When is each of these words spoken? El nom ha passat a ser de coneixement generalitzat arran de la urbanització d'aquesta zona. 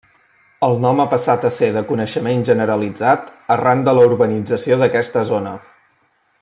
El 0.67 0.77
nom 0.85 1.01
ha 1.01 1.05
passat 1.11 1.45
a 1.49 1.51
ser 1.57 1.69
de 1.75 1.83
coneixement 1.91 2.41
generalitzat 2.49 3.29
arran 3.57 3.87
de 3.89 3.95
la 3.99 4.07
urbanització 4.13 4.81
d'aquesta 4.83 5.27
zona. 5.35 5.57